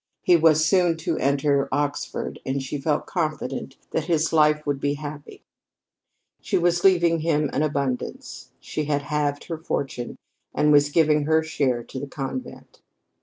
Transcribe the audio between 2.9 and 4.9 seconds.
confident that his life would